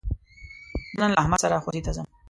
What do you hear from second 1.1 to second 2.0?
له احمد سره ښوونځي ته